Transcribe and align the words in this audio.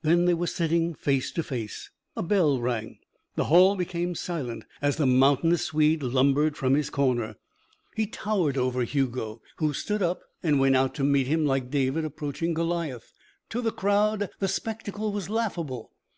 Then 0.00 0.24
they 0.24 0.32
were 0.32 0.46
sitting 0.46 0.94
face 0.94 1.30
to 1.32 1.42
face. 1.42 1.90
A 2.16 2.22
bell 2.22 2.62
rang. 2.62 2.98
The 3.34 3.44
hall 3.52 3.76
became 3.76 4.14
silent 4.14 4.64
as 4.80 4.96
the 4.96 5.04
mountainous 5.04 5.66
Swede 5.66 6.02
lumbered 6.02 6.56
from 6.56 6.72
his 6.74 6.88
corner. 6.88 7.36
He 7.94 8.06
towered 8.06 8.56
over 8.56 8.84
Hugo, 8.84 9.42
who 9.56 9.74
stood 9.74 10.02
up 10.02 10.22
and 10.42 10.58
went 10.58 10.76
out 10.76 10.94
to 10.94 11.04
meet 11.04 11.26
him 11.26 11.44
like 11.44 11.68
David 11.68 12.06
approaching 12.06 12.54
Goliath. 12.54 13.12
To 13.50 13.60
the 13.60 13.70
crowd 13.70 14.30
the 14.38 14.48
spectacle 14.48 15.12
was 15.12 15.28
laughable. 15.28 15.92